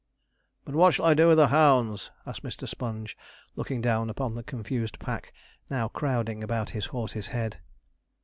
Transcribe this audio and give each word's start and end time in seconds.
'But 0.65 0.73
what 0.73 0.95
shall 0.95 1.05
I 1.05 1.13
do 1.13 1.27
with 1.27 1.37
the 1.37 1.49
hounds?' 1.49 2.09
asked 2.25 2.41
Mr. 2.41 2.67
Sponge, 2.67 3.15
looking 3.55 3.81
down 3.81 4.09
upon 4.09 4.33
the 4.33 4.41
confused 4.41 4.97
pack, 4.97 5.31
now 5.69 5.89
crowding 5.89 6.43
about 6.43 6.71
his 6.71 6.87
horse's 6.87 7.27
head. 7.27 7.59